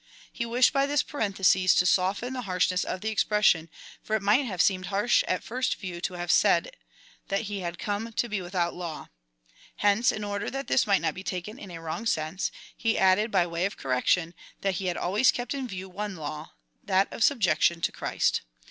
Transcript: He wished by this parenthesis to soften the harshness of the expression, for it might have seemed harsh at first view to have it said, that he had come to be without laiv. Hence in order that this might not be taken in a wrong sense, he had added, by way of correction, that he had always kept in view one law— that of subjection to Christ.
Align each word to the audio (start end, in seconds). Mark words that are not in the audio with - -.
He 0.33 0.47
wished 0.47 0.73
by 0.73 0.87
this 0.87 1.03
parenthesis 1.03 1.75
to 1.75 1.85
soften 1.85 2.33
the 2.33 2.41
harshness 2.41 2.83
of 2.83 3.01
the 3.01 3.09
expression, 3.11 3.69
for 4.01 4.15
it 4.15 4.23
might 4.23 4.45
have 4.47 4.59
seemed 4.59 4.87
harsh 4.87 5.23
at 5.27 5.43
first 5.43 5.75
view 5.75 6.01
to 6.01 6.15
have 6.15 6.29
it 6.31 6.33
said, 6.33 6.75
that 7.27 7.41
he 7.41 7.59
had 7.59 7.77
come 7.77 8.11
to 8.11 8.27
be 8.27 8.41
without 8.41 8.73
laiv. 8.73 9.09
Hence 9.75 10.11
in 10.11 10.23
order 10.23 10.49
that 10.49 10.65
this 10.65 10.87
might 10.87 11.01
not 11.03 11.13
be 11.13 11.21
taken 11.23 11.59
in 11.59 11.69
a 11.69 11.79
wrong 11.81 12.07
sense, 12.07 12.49
he 12.75 12.95
had 12.95 13.19
added, 13.19 13.29
by 13.29 13.45
way 13.45 13.63
of 13.65 13.77
correction, 13.77 14.33
that 14.61 14.77
he 14.81 14.87
had 14.87 14.97
always 14.97 15.31
kept 15.31 15.53
in 15.53 15.67
view 15.67 15.87
one 15.87 16.15
law— 16.15 16.53
that 16.83 17.07
of 17.13 17.23
subjection 17.23 17.79
to 17.81 17.91
Christ. 17.91 18.41